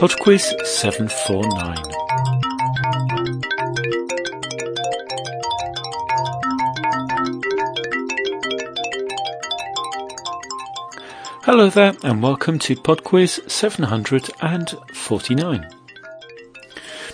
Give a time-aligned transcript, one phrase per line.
[0.00, 1.76] Podquiz 749.
[11.42, 15.68] Hello there, and welcome to Podquiz 749.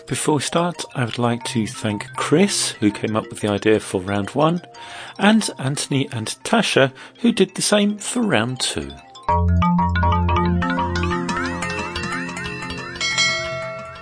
[0.06, 3.80] Before we start, I would like to thank Chris, who came up with the idea
[3.80, 4.62] for round one,
[5.18, 8.92] and Anthony and Tasha, who did the same for round two.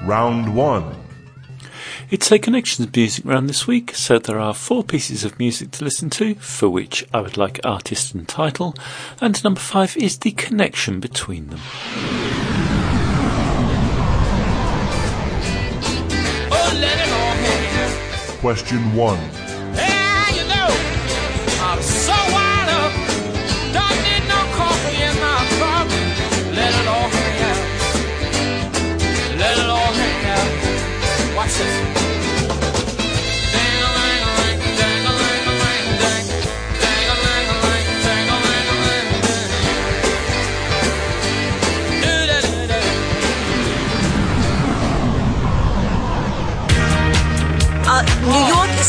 [0.07, 0.97] Round 1.
[2.11, 5.85] It's a Connections music round this week, so there are four pieces of music to
[5.85, 8.75] listen to, for which I would like artist and title,
[9.23, 11.61] and number five is the connection between them.
[16.51, 18.39] Let it all hang.
[18.41, 19.44] Question 1.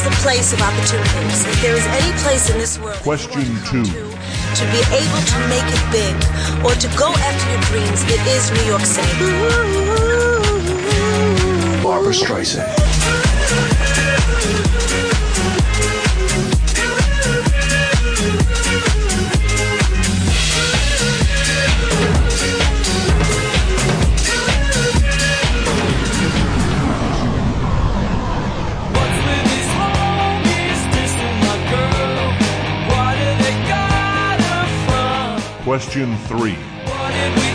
[0.05, 1.45] The place of opportunities.
[1.47, 3.91] If there is any place in this world Question want to come two.
[3.91, 4.05] to,
[4.53, 6.15] to be able to make it big
[6.63, 9.09] or to go after your dreams, it is New York City.
[11.81, 12.69] Barbra Streisand.
[35.65, 37.54] Question 3.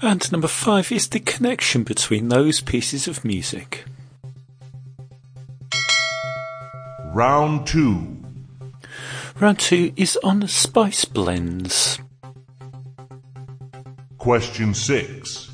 [0.00, 3.84] And number five is the connection between those pieces of music.
[7.12, 8.18] Round 2.
[9.40, 11.98] Round two is on spice blends.
[14.18, 15.50] Question 6.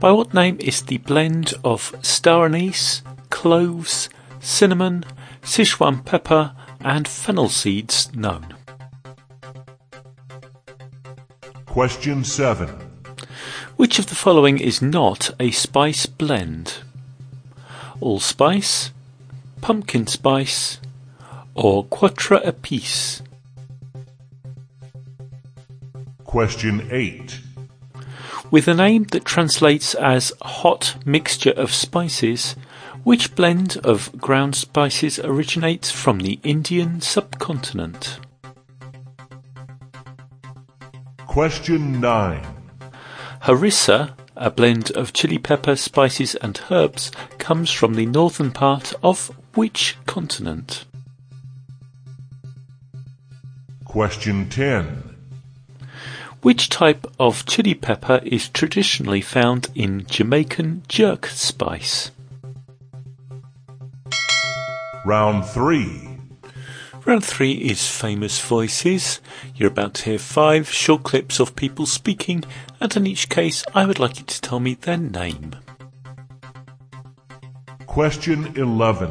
[0.00, 4.08] By what name is the blend of star anise, cloves,
[4.40, 5.04] cinnamon,
[5.42, 8.54] Sichuan pepper, and fennel seeds known?
[11.66, 12.87] Question 7.
[13.78, 16.78] Which of the following is not a spice blend?
[18.00, 18.90] Allspice,
[19.60, 20.80] pumpkin spice,
[21.54, 23.22] or quatre épices?
[26.24, 27.40] Question 8.
[28.50, 32.56] With a name that translates as hot mixture of spices,
[33.04, 38.18] which blend of ground spices originates from the Indian subcontinent?
[41.28, 42.57] Question 9.
[43.42, 49.30] Harissa, a blend of chili pepper, spices, and herbs, comes from the northern part of
[49.54, 50.84] which continent?
[53.84, 55.16] Question 10.
[56.42, 62.10] Which type of chili pepper is traditionally found in Jamaican jerk spice?
[65.04, 66.07] Round 3.
[67.08, 69.22] Round three is famous voices.
[69.54, 72.44] You're about to hear five short clips of people speaking,
[72.82, 75.56] and in each case, I would like you to tell me their name.
[77.86, 79.10] Question 11.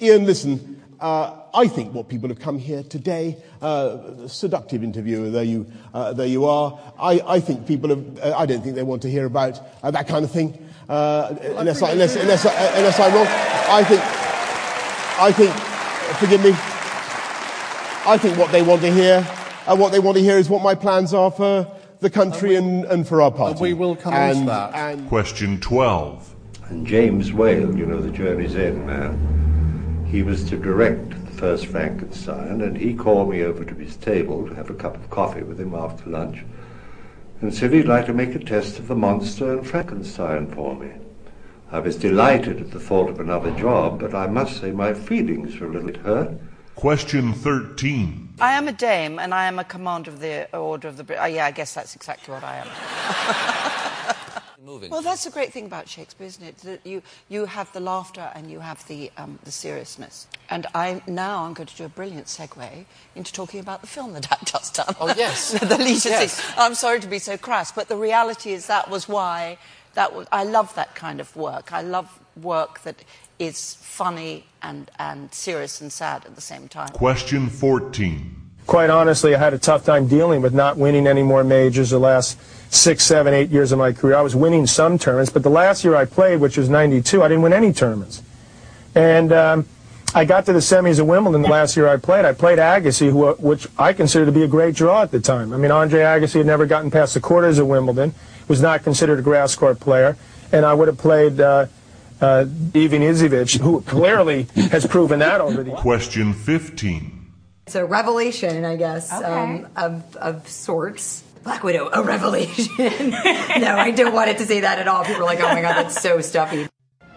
[0.00, 5.42] Ian, listen, uh, I think what people have come here today, uh, seductive interviewer, there
[5.42, 6.78] you, uh, there you are.
[6.96, 9.90] I, I think people have, uh, I don't think they want to hear about uh,
[9.90, 10.56] that kind of thing,
[10.88, 13.26] uh, unless, I, unless, unless, unless I'm wrong.
[13.26, 14.00] I think,
[15.20, 15.52] I think,
[16.20, 16.54] forgive me,
[18.06, 19.26] I think what they want to hear,
[19.66, 21.66] and what they want to hear is what my plans are for
[22.00, 23.62] the country and, and for our party.
[23.62, 24.74] we will come on to that.
[24.74, 26.34] And Question 12.
[26.68, 31.64] And James Whale, you know, the Journey's End man, he was to direct the first
[31.64, 35.42] Frankenstein, and he called me over to his table to have a cup of coffee
[35.42, 36.44] with him after lunch,
[37.40, 40.90] and said he'd like to make a test of the monster and Frankenstein for me.
[41.72, 45.58] I was delighted at the thought of another job, but I must say my feelings
[45.58, 46.38] were a little hurt.
[46.76, 48.34] Question 13.
[48.40, 51.18] I am a dame and I am a commander of the Order of the Brit.
[51.22, 54.14] Oh, yeah, I guess that's exactly what I am.
[54.66, 54.90] Moving.
[54.90, 56.56] Well, that's the great thing about Shakespeare, isn't it?
[56.58, 60.26] That you, you have the laughter and you have the, um, the seriousness.
[60.50, 64.14] And I now I'm going to do a brilliant segue into talking about the film
[64.14, 64.94] that I've just done.
[65.00, 65.52] Oh, yes.
[65.60, 66.32] the leisure Yes.
[66.32, 66.54] scene.
[66.58, 69.58] I'm sorry to be so crass, but the reality is that was why
[69.94, 71.72] that was, I love that kind of work.
[71.72, 73.04] I love work that
[73.38, 76.88] is funny and, and serious and sad at the same time.
[76.88, 78.36] Question 14.
[78.66, 81.98] Quite honestly, I had a tough time dealing with not winning any more majors the
[81.98, 82.38] last
[82.72, 84.16] six, seven, eight years of my career.
[84.16, 87.28] I was winning some tournaments, but the last year I played, which was 92, I
[87.28, 88.22] didn't win any tournaments.
[88.94, 89.66] And um,
[90.14, 92.24] I got to the semis of Wimbledon the last year I played.
[92.24, 95.52] I played Agassi, who, which I considered to be a great draw at the time.
[95.52, 98.14] I mean, Andre Agassi had never gotten past the quarters of Wimbledon,
[98.48, 100.16] was not considered a grass court player,
[100.52, 101.66] and I would have played uh,
[102.24, 107.32] uh, Ivanisevic, who clearly has proven that over the Question 15.
[107.66, 111.22] It's a revelation, I guess, um, of, of sorts.
[111.42, 112.72] Black Widow, a revelation.
[112.78, 115.04] no, I don't want it to say that at all.
[115.04, 116.68] People are like, oh my god, that's so stuffy.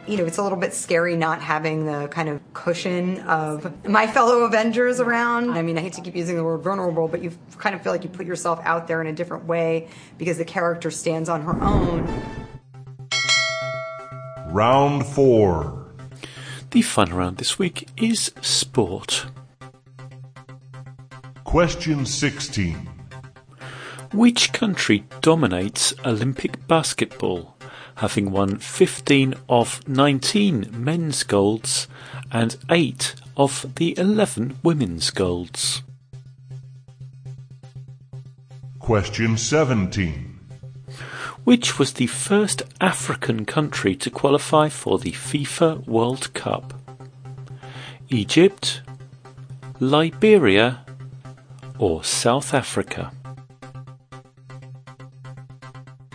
[0.06, 4.08] You know, it's a little bit scary not having the kind of cushion of my
[4.08, 5.52] fellow Avengers around.
[5.52, 7.94] I mean, I hate to keep using the word vulnerable, but you kind of feel
[7.94, 9.88] like you put yourself out there in a different way
[10.18, 12.06] because the character stands on her own.
[14.58, 15.86] Round 4.
[16.72, 19.28] The fun round this week is sport.
[21.44, 22.74] Question 16.
[24.14, 27.56] Which country dominates Olympic basketball,
[27.98, 31.88] having won 15 of 19 men's golds
[32.32, 35.84] and 8 of the 11 women's golds?
[38.80, 40.37] Question 17.
[41.48, 46.74] Which was the first African country to qualify for the FIFA World Cup?
[48.10, 48.82] Egypt,
[49.80, 50.86] Liberia,
[51.80, 53.14] or South Africa?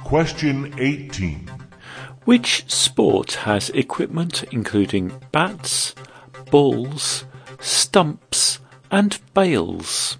[0.04, 1.50] Question 18.
[2.26, 5.94] Which sport has equipment including bats,
[6.50, 7.24] balls,
[7.58, 8.58] stumps,
[8.90, 10.18] and bails?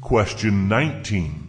[0.00, 1.47] Question 19.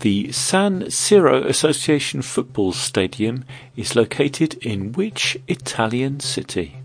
[0.00, 6.84] The San Siro Association Football Stadium is located in which Italian city?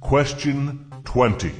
[0.00, 1.52] Question 20.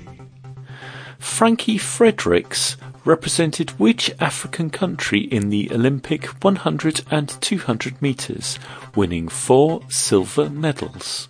[1.18, 8.58] Frankie Fredericks represented which African country in the Olympic 100 and 200 metres,
[8.94, 11.28] winning four silver medals?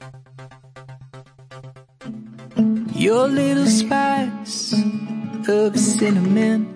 [2.95, 4.75] Your little spice
[5.49, 6.76] of cinnamon.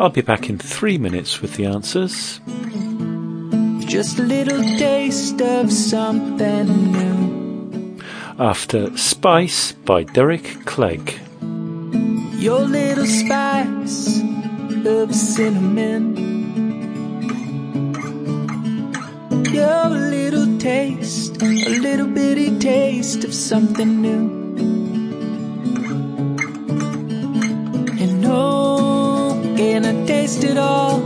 [0.00, 2.40] I'll be back in three minutes with the answers.
[3.84, 7.98] Just a little taste of something new.
[8.38, 11.18] After Spice by Derek Clegg.
[12.38, 14.20] Your little spice
[14.86, 16.14] of cinnamon.
[19.52, 21.46] Your little taste, a
[21.80, 24.47] little bitty taste of something new.
[30.28, 31.00] Taste it all?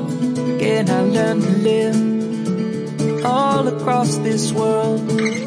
[0.58, 5.00] Can I learn to live all across this world?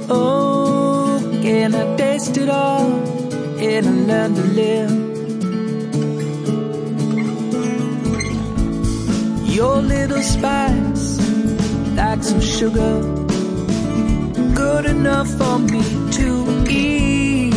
[0.09, 2.87] Oh, can I taste it all?
[3.59, 4.91] Can I learn to live?
[9.57, 11.19] Your little spice,
[11.97, 12.95] like some sugar,
[14.53, 15.83] good enough for me
[16.19, 17.55] to eat.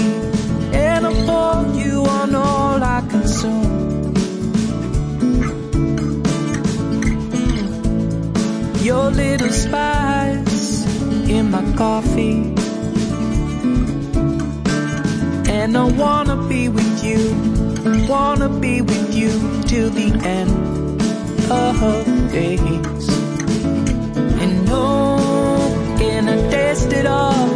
[0.74, 3.97] And I'll pour you on all I consume.
[8.88, 10.86] Your little spice
[11.28, 12.54] in my coffee.
[15.52, 17.20] And I wanna be with you,
[18.08, 19.28] wanna be with you
[19.64, 21.02] till the end
[21.52, 23.08] of days.
[24.42, 27.46] And oh, can I taste it all?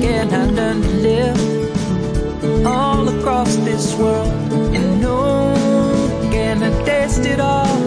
[0.00, 4.32] Can I learn to live all across this world?
[4.74, 7.78] And oh, can I taste it all?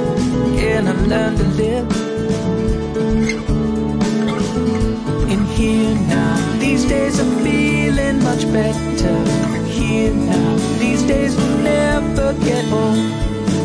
[0.55, 2.04] Can I learn to live?
[6.85, 9.17] These days I'm feeling much better.
[9.65, 12.95] Here now, these days will never get old.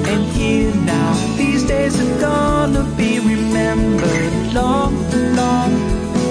[0.09, 4.95] And here now, these days are gonna be remembered long,
[5.37, 5.71] long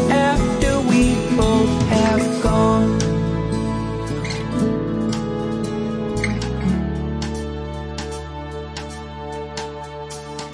[0.09, 2.97] after we both have gone.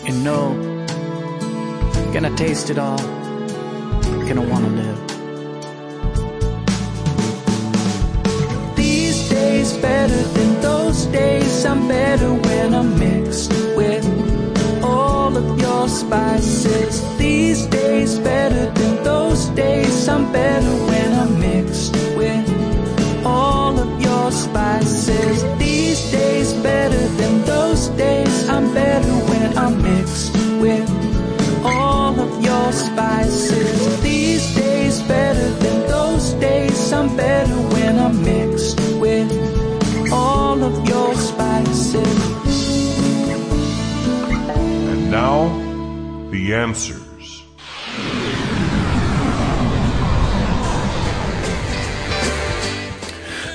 [0.06, 0.54] You know,
[2.12, 3.00] gonna taste it all,
[4.27, 5.05] gonna wanna live.
[9.86, 11.65] Better than those days.
[11.65, 14.06] I'm better when I'm mixed with
[14.84, 16.94] all of your spices.
[17.18, 17.85] These days
[46.46, 47.44] the answers.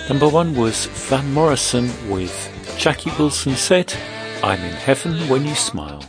[0.08, 2.34] Number one was Van Morrison with
[2.78, 3.94] Jackie Wilson said,
[4.42, 6.02] I'm in heaven when you smile.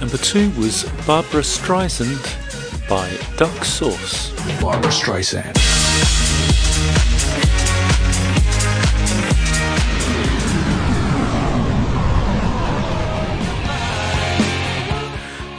[0.00, 2.39] Number two was Barbra Streisand
[2.90, 4.32] by Duck Sauce.
[4.60, 5.54] Barbra Streisand.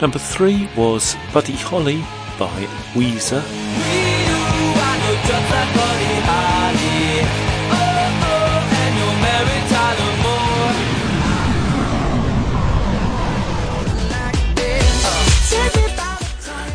[0.02, 2.04] Number three was Buddy Holly
[2.38, 3.42] by Weezer.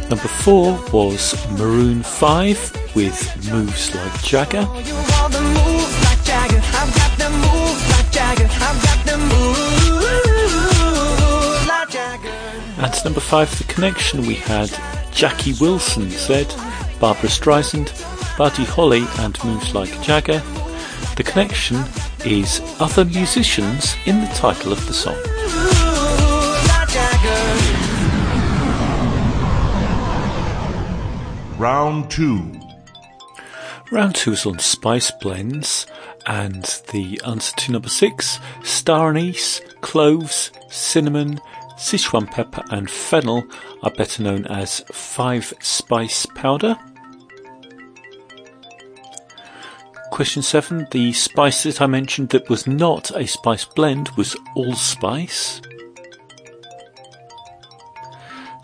[0.09, 4.65] Number four was Maroon 5 with Moves Like Jagger.
[4.65, 6.61] Oh, you want the moves like Jagger.
[6.63, 8.47] I've got the moves like Jagger.
[8.49, 10.47] I've got the moves
[11.67, 12.29] like Jagger.
[12.81, 14.71] At number five, The Connection, we had
[15.11, 16.47] Jackie Wilson said,
[17.01, 17.91] Barbra Streisand,
[18.37, 20.41] Buddy Holly, and Moves Like Jagger.
[21.17, 21.83] The Connection
[22.25, 25.17] is other musicians in the title of the song.
[31.57, 32.59] Round two.
[33.91, 35.87] Round two is on spice blends,
[36.27, 41.39] and the answer to number six, star anise, cloves, cinnamon,
[41.75, 43.43] Sichuan pepper, and fennel
[43.81, 46.77] are better known as five spice powder.
[50.11, 55.61] Question seven, the spice that I mentioned that was not a spice blend was allspice.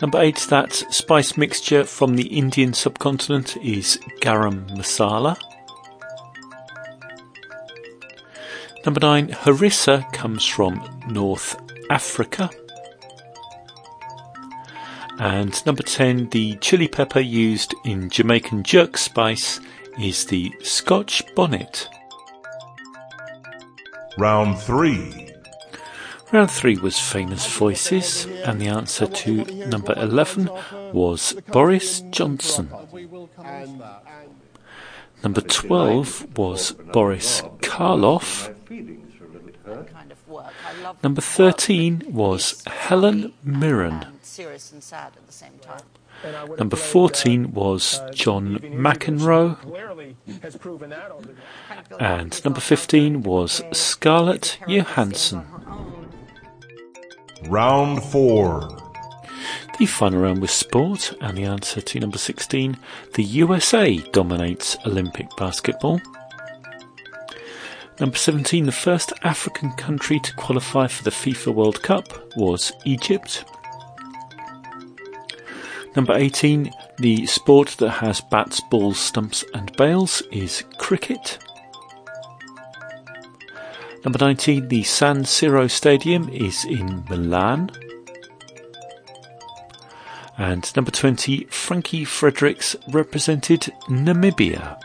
[0.04, 5.34] Number eight, that spice mixture from the Indian subcontinent is garam masala.
[8.84, 11.56] Number nine, harissa comes from North
[11.88, 12.50] Africa.
[15.18, 19.58] And number 10, the chili pepper used in Jamaican jerk spice
[19.98, 21.88] is the Scotch bonnet.
[24.18, 25.23] Round three.
[26.34, 30.50] Round three was famous voices, and the answer to number 11
[30.92, 32.70] was Boris Johnson.
[35.22, 38.52] Number 12 was Boris Karloff.
[41.04, 44.04] Number 13 was Helen Mirren.
[46.58, 49.56] Number 14 was John McEnroe.
[52.00, 55.46] And number 15 was Scarlett Johansson.
[57.48, 58.68] Round four.
[59.78, 62.76] The final round was sport, and the answer to number 16,
[63.14, 66.00] the USA dominates Olympic basketball.
[68.00, 73.44] Number 17, the first African country to qualify for the FIFA World Cup was Egypt.
[75.94, 81.38] Number 18, the sport that has bats, balls, stumps, and bails is cricket.
[84.04, 87.70] Number 19, the San Siro Stadium is in Milan.
[90.36, 94.78] And number 20, Frankie Fredericks represented Namibia.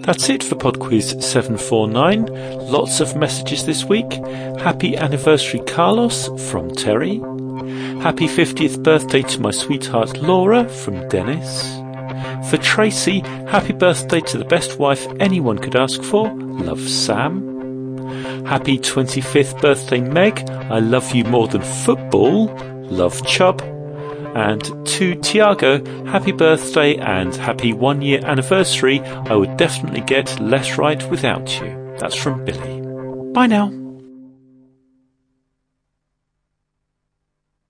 [0.00, 2.26] That's it for Pod Quiz 749.
[2.70, 4.10] Lots of messages this week.
[4.60, 7.18] Happy anniversary, Carlos, from Terry.
[8.00, 11.80] Happy 50th birthday to my sweetheart Laura, from Dennis.
[12.50, 16.32] For Tracy, happy birthday to the best wife anyone could ask for.
[16.34, 18.46] Love Sam.
[18.46, 20.48] Happy 25th birthday, Meg.
[20.50, 22.46] I love you more than football.
[22.90, 23.62] Love Chubb.
[24.34, 29.00] And to Tiago, happy birthday and happy one year anniversary.
[29.00, 31.96] I would definitely get less right without you.
[31.98, 32.80] That's from Billy.
[33.32, 33.79] Bye now.